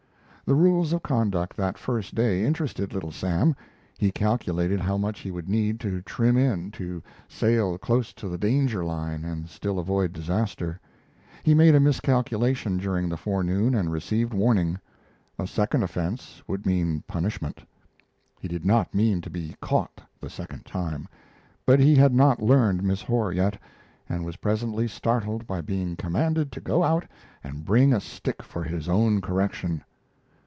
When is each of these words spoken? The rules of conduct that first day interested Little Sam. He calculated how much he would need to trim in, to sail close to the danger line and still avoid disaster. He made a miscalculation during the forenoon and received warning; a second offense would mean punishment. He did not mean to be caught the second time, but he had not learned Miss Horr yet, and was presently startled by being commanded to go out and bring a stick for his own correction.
The 0.47 0.55
rules 0.55 0.91
of 0.91 1.01
conduct 1.01 1.55
that 1.55 1.77
first 1.77 2.13
day 2.13 2.43
interested 2.45 2.91
Little 2.93 3.13
Sam. 3.13 3.55
He 3.97 4.11
calculated 4.11 4.81
how 4.81 4.97
much 4.97 5.21
he 5.21 5.31
would 5.31 5.47
need 5.47 5.79
to 5.79 6.01
trim 6.01 6.35
in, 6.35 6.71
to 6.71 7.01
sail 7.29 7.77
close 7.77 8.11
to 8.15 8.27
the 8.27 8.37
danger 8.37 8.83
line 8.83 9.23
and 9.23 9.47
still 9.47 9.79
avoid 9.79 10.11
disaster. 10.11 10.77
He 11.43 11.53
made 11.53 11.73
a 11.73 11.79
miscalculation 11.79 12.77
during 12.79 13.07
the 13.07 13.15
forenoon 13.15 13.73
and 13.73 13.93
received 13.93 14.33
warning; 14.33 14.77
a 15.39 15.47
second 15.47 15.83
offense 15.83 16.43
would 16.49 16.65
mean 16.65 17.01
punishment. 17.07 17.63
He 18.41 18.49
did 18.49 18.65
not 18.65 18.93
mean 18.93 19.21
to 19.21 19.29
be 19.29 19.55
caught 19.61 20.01
the 20.19 20.29
second 20.29 20.65
time, 20.65 21.07
but 21.65 21.79
he 21.79 21.95
had 21.95 22.13
not 22.13 22.41
learned 22.41 22.83
Miss 22.83 23.01
Horr 23.01 23.31
yet, 23.31 23.57
and 24.09 24.25
was 24.25 24.35
presently 24.35 24.89
startled 24.89 25.47
by 25.47 25.61
being 25.61 25.95
commanded 25.95 26.51
to 26.51 26.59
go 26.59 26.83
out 26.83 27.05
and 27.41 27.63
bring 27.63 27.93
a 27.93 28.01
stick 28.01 28.43
for 28.43 28.63
his 28.63 28.89
own 28.89 29.21
correction. 29.21 29.81